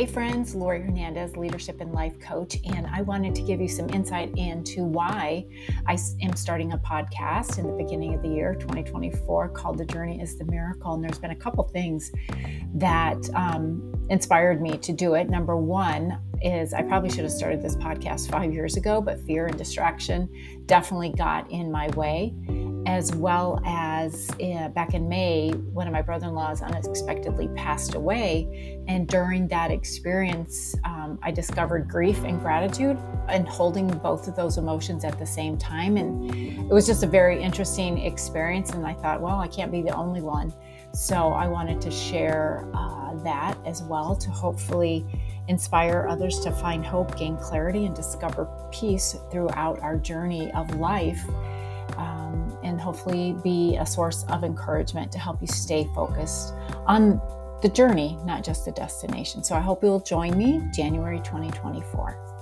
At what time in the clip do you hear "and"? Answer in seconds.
1.82-1.92, 2.64-2.86, 10.94-11.04, 19.48-19.58, 28.88-29.06, 32.24-32.40, 33.28-33.46, 35.96-36.34, 38.70-38.86, 47.86-47.94, 52.70-52.80